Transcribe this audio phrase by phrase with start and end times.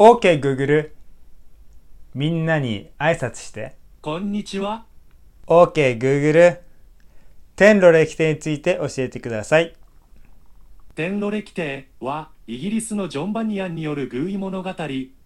[0.00, 0.92] OK Google
[2.14, 3.74] みんなに挨拶して。
[4.00, 4.86] こんにちは。
[5.48, 6.60] OK Google
[7.56, 9.74] 天路歴史について教えてください。
[10.94, 14.72] 天路歴帝はイギリスのジョン・バニアンによる偶意物語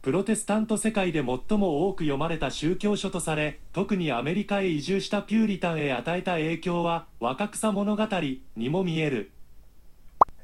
[0.01, 8.09] プロテスタント世界で最も多く読まれた宗教書とされ特にアメリカへ移住したピューリタンへ与えた影響は若草物語
[8.57, 9.33] にも見える。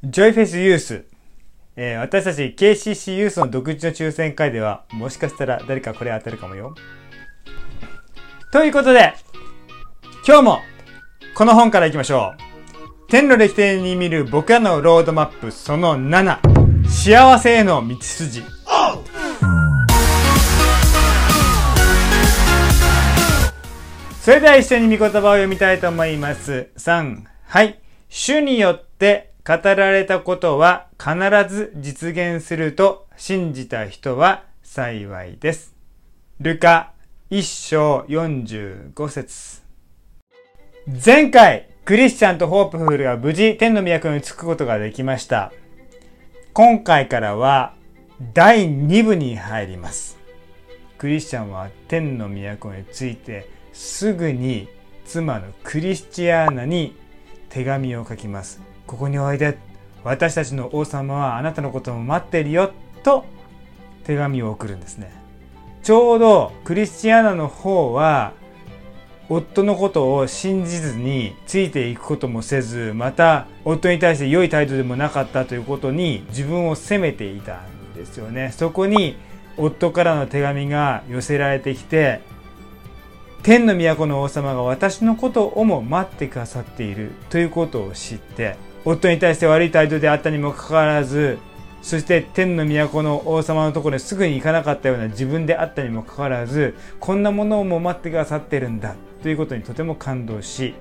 [0.04, 1.06] Joyface ユース、
[1.80, 6.74] えー私たち KCC ユースの独自の抽選会ではもしかしたら誰かこれ当たるかもよ
[8.50, 9.14] ということで
[10.26, 10.58] 今日も
[11.36, 16.40] この本からいきましょう天路歴史に見る僕らのロードマップその7
[16.88, 18.42] 幸せへの道筋
[24.20, 26.68] それでは一緒に御言葉を読みたいと思います。
[26.76, 27.80] 3、はい。
[28.10, 31.14] 主によって語られたことは必
[31.48, 35.74] ず実現すると信じた人は幸いです。
[36.38, 36.92] ルカ
[37.30, 39.62] 1章45節
[41.02, 45.50] 前回、クリスチャンとホープフルが無事天の都に着くことができました。
[46.52, 47.72] 今回からは
[48.34, 50.18] 第2部に入ります。
[50.98, 54.68] クリスチャンは天の都についてすぐに
[55.06, 56.94] 妻のクリスチアーナに
[57.48, 58.67] 手紙を書きます。
[58.88, 59.56] ここにおいで。
[60.02, 62.72] 私たちの王様はあなたのことを待ってるよ。
[63.02, 63.24] と
[64.04, 65.12] 手紙を送るんですね。
[65.82, 68.32] ちょうどクリスチアーナの方は
[69.28, 78.52] 夫のことを信じずについていくこともせず、また夫に対して良い態度でもなかったということに自分を責めていたんですよね。
[78.56, 79.16] そこに
[79.58, 82.20] 夫からの手紙が寄せられてきて、
[83.42, 91.38] 天の都の王様が私のことをも待ってくださっているということを知って、夫に対して悪い態度であったにもかかわらず、
[91.82, 100.74] そして天の都の王様のところにすぐに行かなかったような自分であったにもかかわらず、こんなものをも待ってくださってるんだということにとても感動し、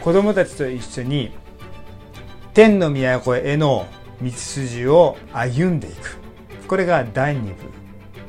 [0.00, 1.32] 子供たちと一緒に
[2.54, 3.86] 天の都への
[4.22, 6.18] 道筋を歩んでいく。
[6.66, 7.54] これが第2部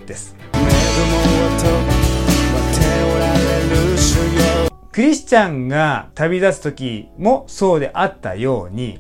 [0.06, 0.36] です。
[4.98, 8.98] クリスチャンが旅立つ時もそうであったように、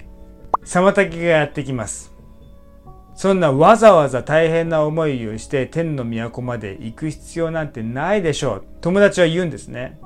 [0.63, 2.13] 妨げがやってきます。
[3.15, 8.63] そんなわざわざ大変な思いをして天の都まで行く必要なんてないでしょう。
[8.79, 9.99] 友達は言うんですね。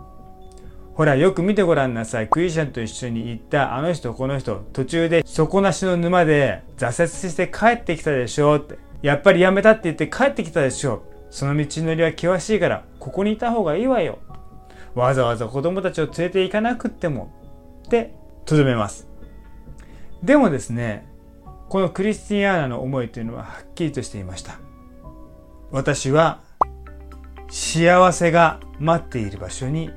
[0.93, 2.29] ほら、よく見てごらんなさい。
[2.29, 8.79] クリスチャンと一緒に行ったあの人、この人、途中で底なしの沼で挫折して帰ってきたでしょうって。
[9.01, 11.03] やっぱりやめたって言って帰ってきたでしょ。
[11.29, 14.19] その道のりは険しいから、ここにいた方がいいわよ。
[14.95, 17.31] わざわざ子供たちを連れて行かなくっても。
[17.85, 18.13] って、
[18.45, 19.07] とどめます。
[20.23, 21.07] でもですね、
[21.69, 24.59] このクリスティアーナの思いというのははっきりとしていました。
[25.71, 26.41] 私は
[27.49, 29.89] 幸せが待っている場所に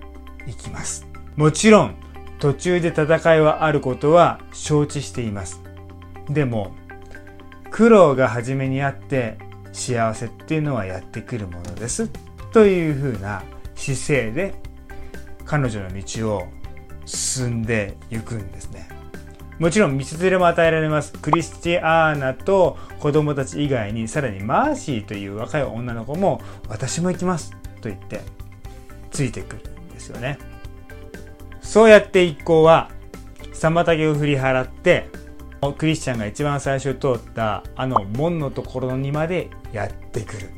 [0.46, 1.06] 行きます。
[1.36, 1.96] もちろん
[2.38, 5.62] 途中で戦いはあることは承知しています。
[6.28, 6.72] でも
[7.70, 9.36] 苦労が初めにあって
[9.72, 12.08] 幸せっていうのはやってくるものです。
[12.52, 13.42] というふうな
[13.74, 14.54] 姿勢で
[15.44, 16.46] 彼女の道を
[17.06, 18.88] 進んでいくんですね。
[19.58, 21.12] もちろん道連れも与えられます。
[21.12, 28.22] クリスティアーナと子供たち以外にさらにマーシーという若い女の子も私も行きますと言って
[29.10, 30.38] ついてくるんですよね。
[31.60, 32.90] そうやって一行は
[33.52, 35.08] 妨げを振り払って
[35.78, 40.50] クリスチャンが一番最初通ったあの門のところにまでやってくる。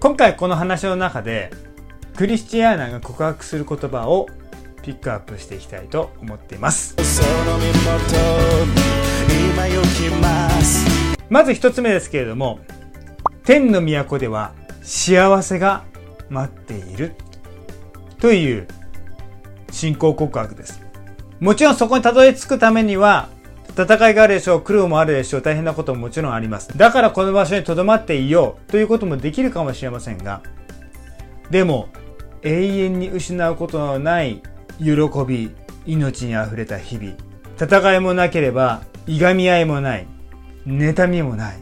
[0.00, 1.50] 今回この話の中で
[2.16, 4.26] クリスチアーナが告白する言葉を
[4.82, 6.94] ピックアップしていきたいと思っています。
[10.20, 10.86] ます
[11.30, 12.60] まず一つ目ですけれども、
[13.44, 14.52] 天の都では
[14.82, 15.84] 幸せが
[16.28, 17.14] 待っている
[18.20, 18.68] という
[19.70, 20.82] 信仰告白です。
[21.40, 23.28] もちろんそこにたどり着くためには、
[23.70, 26.76] 戦いがあるでしょう、苦労もあるでしょう、大変なことももちろんあります。
[26.76, 30.42] だからこの場所に留まっていようということもできるかもしれませんが、
[31.50, 31.88] でも
[32.42, 34.42] 永遠に失うことのない
[34.78, 34.94] 喜
[35.26, 35.50] び、
[35.86, 37.14] 命に溢れた日々、
[37.58, 40.06] 戦いもなければ、いがみ合いもない、
[40.66, 41.56] 妬みもない。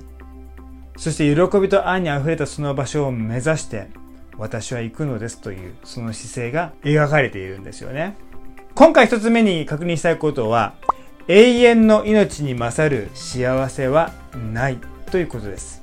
[0.97, 3.89] そして喜びと愛に溢れたその場所を目指して、
[4.37, 8.17] 私は行くのですという、その姿勢が描かれているんですよね。
[8.75, 10.75] 今回一つ目に確認したいことは、
[11.29, 14.13] 永遠の命に勝る幸せは
[14.53, 14.79] ない
[15.11, 15.83] ということです。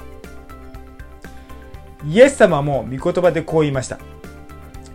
[2.05, 3.99] イエス様も御言葉でこう言いました。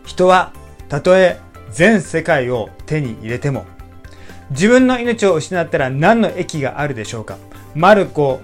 [0.04, 0.52] 人は
[0.88, 1.38] たとえ
[1.70, 3.64] 全世界を手に入れても
[4.50, 7.38] 自分の命を失ったら何の益があるでしょうか？
[7.74, 8.40] マルコ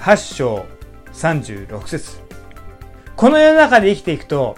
[0.00, 0.66] 8章
[1.12, 2.18] 36節
[3.14, 4.56] この世の中で生きていくと、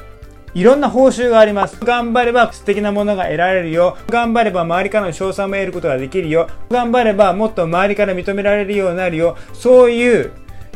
[0.55, 1.79] いろんな報酬があります。
[1.85, 3.99] 頑張れば素敵なものが得られるよ。
[4.09, 6.49] 頑張れば周りからの賞賛も得ることができるよ。
[6.71, 9.37] 頑張ればもっと周りから認められるようになるよ。
[9.53, 10.33] そういう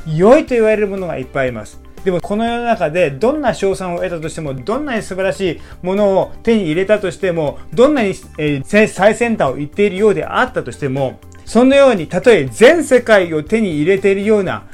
[0.07, 1.81] 良いと言われるものがいっぱいあります。
[2.05, 14.65] でもこの世の中でどんな賞賛を得たとしても、どんなに素晴らしいものを手に入れたとしても、どんなに、えー、最先端を言っているようであったとしても、そのように、たとえ全世界を手に入れているような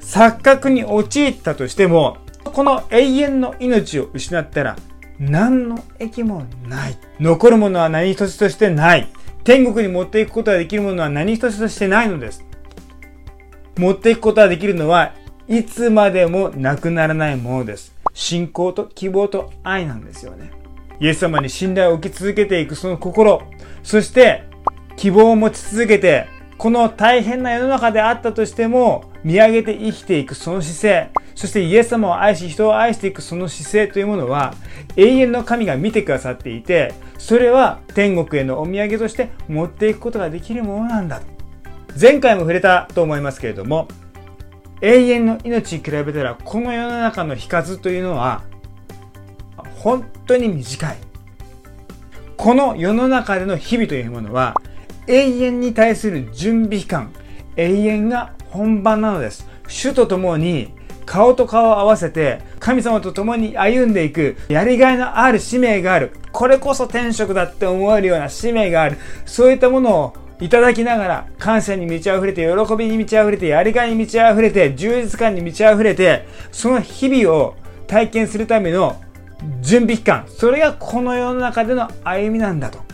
[0.00, 4.76] 錯覚に陥ったとしても、この永遠の命を失ったら、
[5.18, 6.98] 何の益もない。
[7.20, 9.08] 残るものは何一つとしてない。
[9.44, 12.44] 天国に持っていくことができるものは何一つとしてないのです。
[13.76, 15.14] 持っていくことができるのは、
[15.50, 17.92] いつまでもなくならないものです。
[18.14, 20.52] 信仰と希望と愛なんですよね。
[21.00, 23.42] イエス様に信頼を置き続けていくその心、
[23.82, 24.44] そして
[24.96, 34.54] 希望を持ち続けて、この大変な世の中であったとしても、見上げて生きていくその姿勢、そしてイエス様を愛し人を愛していくその姿勢というものは、
[34.96, 41.20] 永遠の神が見てくださっていて、それは天国へのお土産として持っていくことができるものなんだ。
[42.00, 43.88] 前回も触れたと思いますけれども、
[44.80, 48.42] 永遠の命に比べたら、この世の中の日数というのは、
[49.76, 50.96] 本当に短い。
[52.36, 54.54] この世の中での日々というものは、
[55.06, 57.12] 永遠に対する準備期間、
[57.56, 59.46] 永遠が本番なのです。
[59.66, 60.72] 主と共に
[61.06, 66.12] 顔と顔を合わせて神様と共に歩んでいくやりがいのある使命がある。
[66.32, 68.96] これこそ天職だって思えるような使命がある。
[69.26, 77.56] そういったものをいただきながら感謝に満ち溢れて喜びに満ち溢れてやりがいに満ち溢れて充実感に満ち溢れてその日々を
[77.86, 79.00] 体験するための
[79.60, 82.90] 準備期間それがこの世の中での歩みなんだと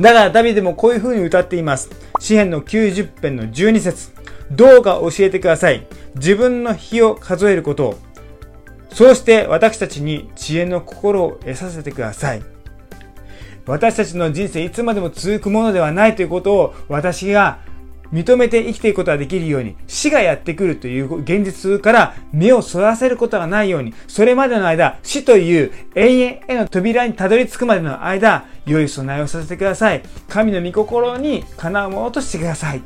[0.00, 1.90] だからダビデもこういう風に歌っています。
[2.18, 4.10] 詩篇の90編の12節
[4.50, 5.86] どうか教えてください。
[6.14, 7.98] 自分の日を数えることを。
[8.90, 12.42] そうして私たちに知恵の心を得させてください。
[13.66, 17.58] 私たちの人生いつまでも続くものではないということを私が
[18.12, 30.02] 認めて生きていくことができるように、死がやってくるという現実から目をそらせることがないように、それまでの間、死という永遠への扉にたどり着くまでの間、良い備えをさせてください。
[30.28, 32.82] 神の御心にかなうものとしてください。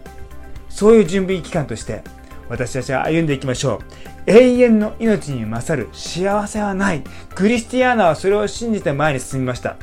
[0.68, 2.02] そういう準備期間として、
[2.48, 3.80] 私たちは歩んでいきましょ
[4.26, 4.30] う。
[4.30, 7.02] 永遠の命に勝る幸せはない。
[7.34, 9.76] クリスティアーナはそれを信じて前に進みました。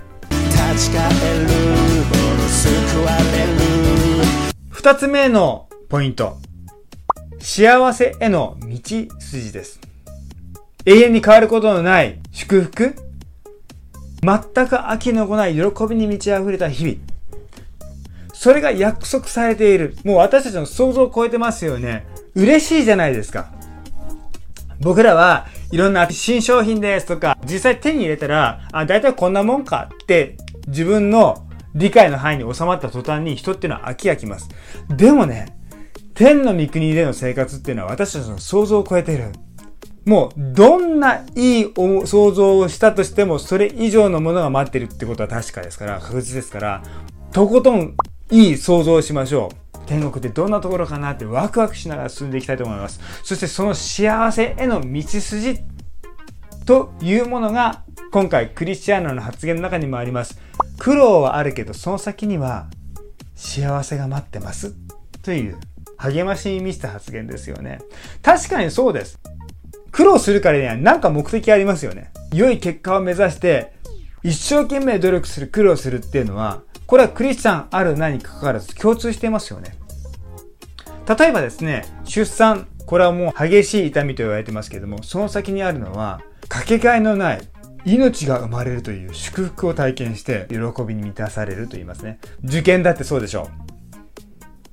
[0.71, 1.47] 立ち返る
[2.47, 6.37] 救われる二つ目のポイント。
[7.39, 8.77] 幸せへの道
[9.19, 9.81] 筋です。
[10.85, 12.95] 永遠に変わることのない祝福
[14.21, 16.97] 全く飽きのこない喜びに満ち溢れた日々。
[18.33, 19.97] それが約束されている。
[20.05, 22.07] もう私たちの想像を超えてますよね。
[22.35, 23.51] 嬉しいじゃないですか。
[24.79, 30.37] 僕らはいろんな新商品ですとか、実際手に入れたら、あ、だいたいこんなもんかって
[30.67, 34.49] 自分の理解の範囲に収まった途端に人っていうのは飽き飽きます。
[34.89, 35.57] でもね、
[36.13, 39.31] 天の御国での生活っていうのは私たちの想像を超えている。
[40.05, 46.83] もう、どんないい想像をしたとしても、それ以上のものが待ってるってことは確かですから、確実ですから、
[47.31, 47.95] とことん
[48.29, 49.63] いい想像をしましょう。
[49.85, 52.99] 天国ってどんなところかなってワクワクしながら進んでいきたいと思います。
[53.23, 55.59] そしてその幸せへの道筋
[56.65, 57.83] というものが
[58.13, 60.39] 今回クリスチアーノの発言の中にもあります。
[60.77, 62.67] 苦労はあるけどその先には
[63.33, 64.75] 幸せが待ってます
[65.23, 65.57] という
[65.97, 67.79] 励ましに満ちた発言ですよね。
[68.21, 69.19] 確かにそうです。
[69.91, 72.11] 苦労するからには何か目的ありますよね。
[72.31, 73.73] 良い結果を目指して
[74.21, 79.75] 一生懸命努力する、苦労するっていうのは、これはクリスチャンある何にかかわらず共通していますよね。
[81.17, 87.41] 例えばですね、出産、これはもう激しい痛みと言われてますけども、その先にあるのは、かけがえのない
[87.85, 92.19] 命が生まれるという祝福を体験して喜びに満たされると言いますね。
[92.43, 93.49] 受験だってそうでしょ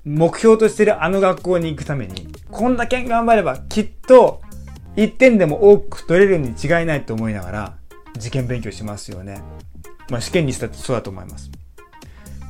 [0.07, 0.11] う。
[0.11, 4.41] 目標としてるあの学校に行くために、こんだけ頑張ればきっと
[4.97, 7.77] 1点でも多く取れるに違いないと思いながら
[8.17, 9.43] 受験勉強しますよね。
[10.09, 11.51] まあ試験にしたってそうだと思います。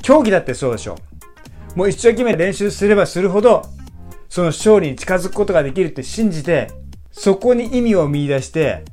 [0.02, 0.96] 競技だってそうでしょ
[1.74, 1.78] う。
[1.78, 3.62] もう一生懸命練習すればするほど、
[4.28, 6.70] その勝利に近づくことができるって信じて、
[7.12, 8.84] そこに意味を見出して、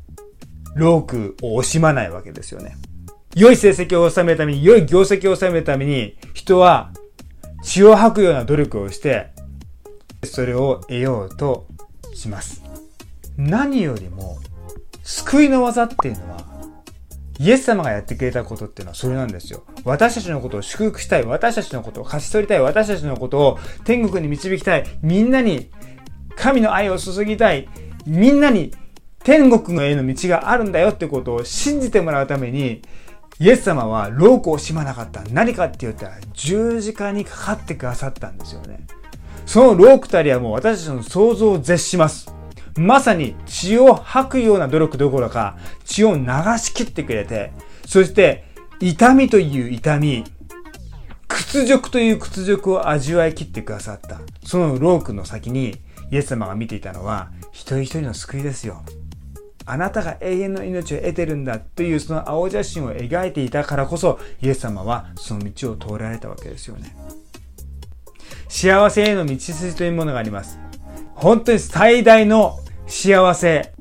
[0.78, 2.78] ロークを惜しまないわけですよね。
[3.36, 6.92] 良い成績を収めるために、良い業績を収めるために、人は
[7.64, 9.32] 血を吐くような努力をして、
[10.24, 11.68] それを得ようと
[12.14, 12.64] します。
[13.38, 14.38] 何よりも、
[15.04, 16.58] 救いの技っていうのは、
[17.40, 19.64] イエス様がやってくれたことっていうのはそれなんですよ。
[19.84, 21.24] 私たちのことを祝福したい。
[21.24, 22.62] 私たちのことを勝ち取りたい。
[22.62, 24.86] 私たちのことを天国に導きたい。
[25.04, 25.70] みんなに
[26.36, 27.70] 神の愛を注ぎたい。
[28.08, 28.74] みんなに
[29.28, 32.82] 天国への道があるんだよってことを信じてもらうために、
[33.42, 35.22] イエス様はロークを惜しまなかった。
[35.34, 38.88] 何かって言ったら十字架にかかってくださったんですよね。
[39.46, 42.34] そのロークたりはもう私たちの想像を絶します。
[42.78, 46.24] まさに血を吐くような努力どころか血を流
[46.58, 47.52] し切ってくれて、
[47.86, 48.46] そして
[48.80, 50.24] 痛みという痛み、
[51.28, 54.22] 屈辱という屈辱を味わい切ってくださった。
[54.46, 55.82] そのロークの先に
[56.12, 58.84] イエス様が見ていたのは一人一人の救いですよ。
[59.68, 66.96] あなたが永遠の命を得てるんだというその青写真を描いていたからこそイエス様はその道を通られたわけですよね。
[68.48, 70.58] 幸せへの道筋というものがあります。
[71.16, 73.74] 本当に最大の幸せ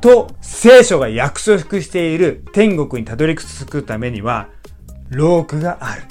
[0.00, 4.48] と聖書が約束している天国にたどり着くためには、
[5.10, 6.02] ロークがある。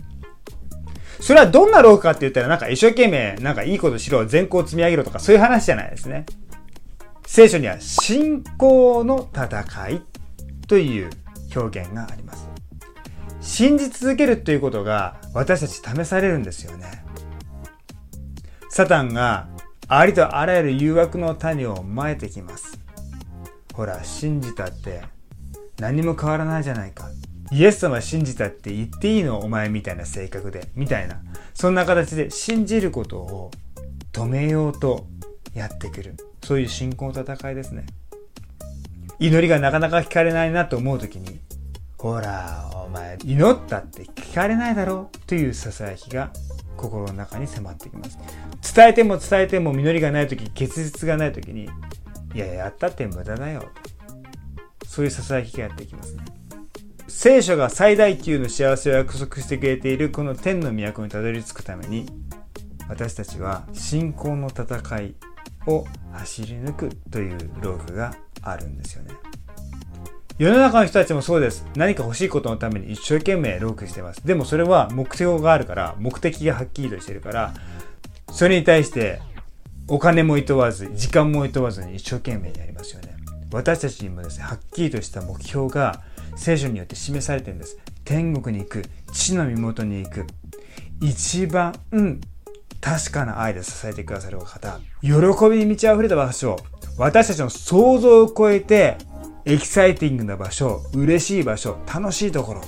[1.20, 6.26] それはどんなロークかって言ったらなんか一生懸命なんかいいことしろ、善行を積み上げろとかそういう話じゃないですね。
[7.28, 10.02] 聖書には信仰の戦い
[10.68, 11.10] という
[11.56, 12.48] 表現があります。
[13.42, 17.04] 信じ続けるということが私たち試されるんですよね。
[18.70, 19.48] サタンが
[19.88, 22.80] ありとあらゆる誘惑の種をまいてきます。
[23.74, 25.04] ほら、信じたって
[25.80, 27.10] 何も変わらないじゃないか。
[27.52, 29.40] イエス様信じたって言っていいの？
[29.40, 30.70] お前みたいな性格で。
[30.74, 31.22] みたいな。
[31.54, 33.52] そんな形で信じることを
[34.12, 35.06] 止めようと
[35.54, 36.16] やってくる。
[36.46, 37.88] そういう信仰の戦いですね。
[39.18, 41.40] 祈りがなかなか聞かれないなと思うときに、
[41.98, 46.30] ほら、お前、祈ったって聞かれないだろうという囁きが
[46.78, 48.20] 心の中に迫ってきます。
[48.76, 51.68] 伝えても伝えても実りがないとき、結実がないときに、
[52.36, 53.64] いや、やったって無駄だよ。
[54.88, 56.26] そういう囁きがやってきますね。
[57.08, 62.06] 聖書が最大級の幸せを約束してくれているこの天の都にたどり着くために、
[62.88, 65.16] 私たちは信仰の戦い
[65.68, 69.12] を走り抜くというロークがあるんですよね。
[70.38, 71.66] 世の中の人たちもそうです。
[71.76, 74.26] 何か欲しいことのために一生懸命ロークしてます。
[74.28, 77.54] でもそれは目標があるから、目的がはっきりとしてるから、
[78.32, 79.22] それに対して
[79.88, 83.16] お金も厭わず、時間も厭わずに一生懸命やりますよね。
[83.54, 86.02] 私たちにもですね、はっきりとした目標が
[86.36, 87.78] 聖書によって示されてるんです。
[88.04, 90.26] 天国に行く、地の身元に行く。
[91.00, 92.22] 一番、うん、
[92.86, 95.10] 確かな愛で支えてくださる方、喜
[95.50, 96.56] びに満ち溢れた場所、
[97.00, 99.00] 私たちの想像を超えて
[99.44, 102.62] エキサイティングな場所、嬉しい場所、楽しいところ、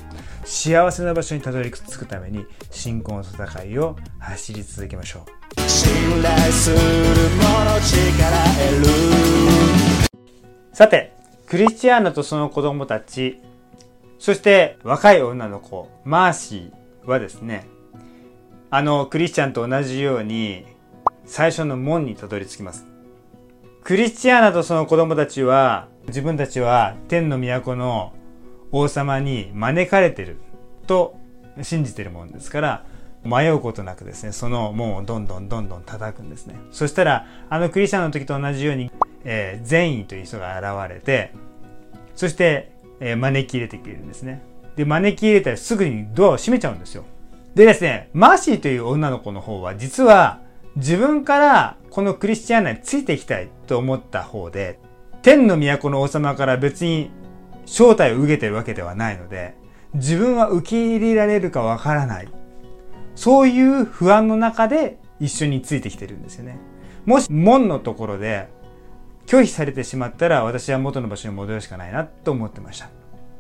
[0.44, 5.24] 幸せな場所にたどり着くために信仰の戦いを走り続けましょ
[5.56, 5.70] う。
[5.70, 5.94] 信
[6.24, 8.88] 頼する者力得る。
[10.74, 11.14] さて、
[11.46, 13.40] クリスチアーナとその子供たち、
[14.18, 17.68] そして若い女の子、マーシーはですね、
[18.70, 20.66] あのクリスチャンと同じように
[21.26, 22.86] 最初の門にたどり着きます。
[23.84, 28.14] クリスチアーナとその子供たちは自分たちは天の都の
[28.74, 30.38] 王様に招かれてる
[30.88, 31.18] と
[31.62, 32.86] 信じてるもんですから
[33.24, 36.56] 迷うことなくですねその門をどんどんどんどん叩くんですね。
[36.72, 38.92] そしたらあのクリスチャンの時と同じように、
[39.24, 41.34] えー、善意という人が現れて
[42.16, 44.42] そして、えー、招き入れてくれるんですね。
[44.76, 47.06] で招き入れたらすぐにドアを閉めちゃうんですよ。
[47.58, 50.40] でですねマーシーという女の子の方は実は
[50.78, 54.80] 自分からこのクリスチャンナについていきたいと思った方で
[55.22, 57.12] 天の都の王様から別に
[57.68, 59.56] 招待を受けてるわけではないので、
[59.94, 62.30] 自分は受け入れられるかわからない。
[63.16, 66.60] そういう不安の中で一緒についてきてるんですよね。
[67.06, 68.48] もし門のところで
[69.26, 72.90] 拒否されてしまったら私は元の場所に戻るしかないなと思ってました。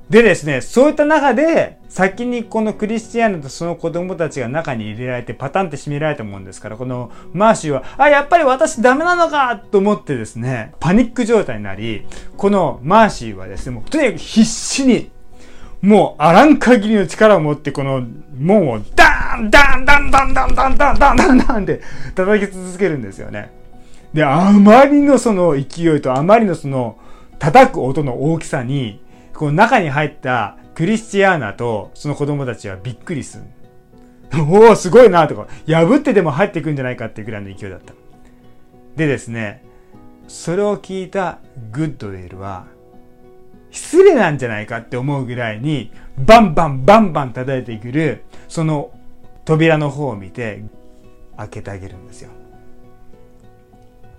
[0.10, 12.06] でですね、そういった中で、先にこのクリスチアーノとその子供たちが中に入れられてパタンって閉められたもんですから、このマーシーは、あ、やっぱり私ダメなのかと思ってですね、パニック状態になり、
[12.38, 15.12] このマーシーはですね、もうとにかく必死に、
[15.82, 18.04] もうあらん限りの力を持ってこの
[18.40, 21.82] 門をダーンダーンダーンダーンダーンダーンダンダンダンダンって
[22.16, 23.52] 叩き続けるんですよね。
[24.14, 26.98] で、あまりのその勢いとあまりのその
[27.40, 29.02] 叩く音の大きさに、
[29.38, 33.44] この中に入ったクリスチアーナとその子供たちはびっくりする。
[34.44, 37.94] おお、すごいなとか、破ってでも入っていくんじゃないかっていうぐらいの勢いだった。
[38.96, 39.64] でですね、
[40.28, 41.38] それを聞いた
[41.72, 42.66] グッドウィルは、
[43.70, 48.92] 失礼なんじゃないかって思うぐらいに、バンバンバンバン叩いてくる、その
[49.46, 50.64] 扉の方を見て、
[51.38, 52.32] 開けてあげるんですよ。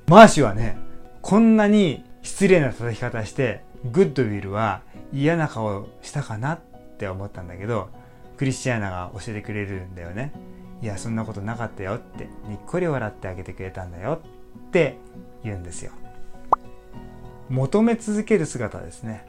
[0.07, 0.79] マーシュはね、
[1.23, 6.61] こんなに失礼な叩き方して、グッドウィルは嫌な顔したかなっ
[6.99, 7.89] て思ったんだけど
[8.37, 10.33] クリスチアーナが教えてくれるんだよね
[10.83, 14.21] いやそんなことなかったよってにっこり笑ってあげてくれたんだよ
[14.67, 14.97] って
[15.43, 15.93] 言うんですよ
[17.51, 19.27] 求め続ける姿ですね。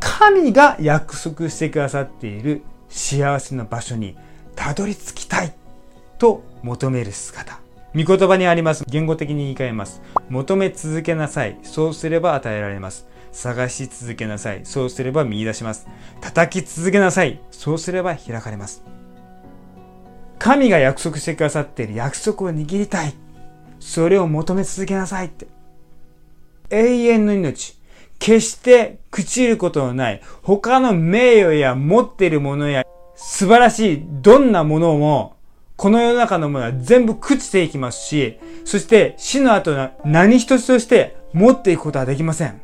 [0.00, 4.16] 神が約束してくださっている幸せな場所に
[4.56, 5.54] たどり着きたい
[6.18, 7.60] と求める姿。
[7.94, 8.84] 御言葉にあります。
[8.88, 10.00] 言語的に言い換えます。
[10.28, 11.58] 求め続けなさい。
[11.62, 13.06] そうすれば与えられます。
[13.32, 14.60] 探し続けなさい。
[14.64, 15.86] そうすれば見出します。
[16.20, 17.40] 叩き続けなさい。
[17.50, 18.82] そうすれば開かれます。
[20.38, 23.14] 神が約束してくださっている約束を握りたい。
[23.78, 25.46] それを求め続けなさいって。
[26.70, 27.78] 永遠の命。
[28.18, 32.84] 決して朽ちることのない他の名誉や持っているものや
[33.16, 35.36] 素晴らしいどんなものも
[35.76, 42.60] この世の中のものは全部朽ちていきますし、そして死の後の何一つとして持っていくことはできません。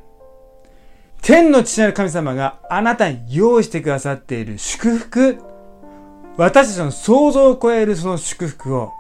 [1.22, 5.38] 天の父なる神様があなたに用意してくださっている祝福、
[6.36, 8.92] 私たちの想像を超えるその祝福を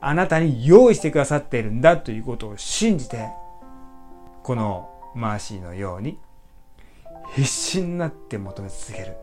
[0.00, 3.28] あなたに用意してくださっているんだということを信じて、
[4.42, 6.18] このマーシーのように
[7.34, 9.16] 必死になって求め続ける。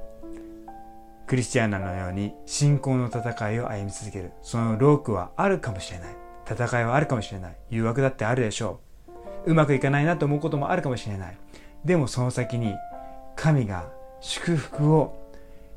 [1.26, 4.34] クリスチャンナのように信仰の戦いを歩み続ける。
[4.44, 6.16] そのロークはあるかもしれない。
[6.48, 7.56] 戦いはあるかもしれない。
[7.72, 8.82] 誘惑だってあるでしょ
[9.46, 9.52] う。
[9.52, 11.38] うまくいかないなと思うこともあるかもしれない。
[11.86, 12.74] でもその先に
[13.36, 13.88] 神が
[14.20, 15.22] 祝福を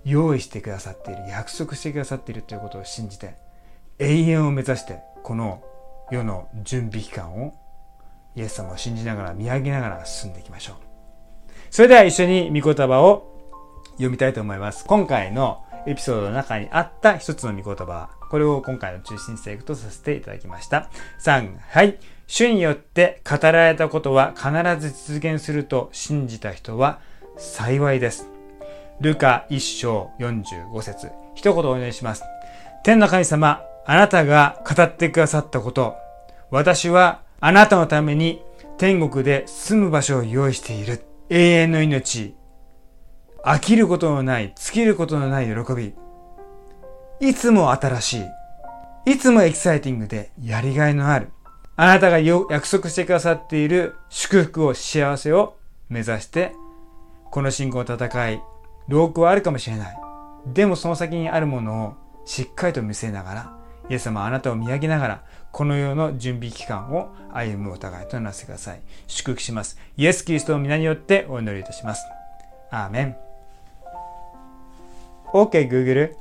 [0.04, 3.34] 用意してくださっている、約束してくださっているということを信じて、
[3.98, 5.62] 永遠を目指して、この
[6.10, 7.54] 世の準備期間を
[8.34, 10.76] イエス様を信じながら見上げながら進んでいきましょう。
[11.70, 13.34] それでは一緒に御言葉を
[13.92, 14.86] 読みたいと思います。
[14.86, 18.11] 今回のエピソードの中にあった一つの御言葉。
[18.30, 20.90] これを今回の中心聖句とさせていただきました。
[21.25, 21.99] 3、はい。
[22.26, 27.00] 主によって語られたことは必ず実現すると信じた人は
[27.38, 28.28] 幸いです。
[29.00, 32.25] ルカ1章45節一言お願いします。
[32.82, 35.97] 天の神様、あなたが語ってくださったこと、
[36.50, 38.42] 私はあなたのために
[38.76, 41.04] 天国で住む場所を用意している。
[41.30, 42.35] 永遠の命、
[43.45, 45.94] 飽きることのない、尽きることのない喜び。
[47.20, 48.18] いつも新し
[49.07, 49.12] い。
[49.12, 51.31] いつもエキサイティングでやりがいのある。
[51.77, 55.57] あなたが約束してくださっている祝福を、幸せを
[55.88, 56.53] 目指して、
[57.31, 58.42] この信仰の戦い、
[58.88, 59.96] ロークはあるかもしれない。
[60.46, 65.22] でもその先にあるものをしっかりと見据えながら、イエス様はあなたを見上げながら、
[65.53, 68.81] この世の準備期間を歩むお互いとならせてください。
[69.07, 69.79] 祝福します。
[69.96, 72.05] イエス・キリストの皆によってお祈りいたします。
[72.70, 73.27] アーメン。
[75.32, 76.14] OK、Google。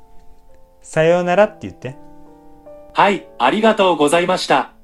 [0.81, 1.95] さようならって言って。
[2.93, 4.76] はい、ありがとうございました。